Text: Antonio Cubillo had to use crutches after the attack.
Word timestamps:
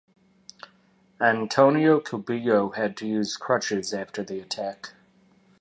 Antonio 1.19 1.99
Cubillo 1.99 2.73
had 2.73 2.97
to 2.97 3.05
use 3.05 3.37
crutches 3.37 3.93
after 3.93 4.23
the 4.23 4.39
attack. 4.39 4.93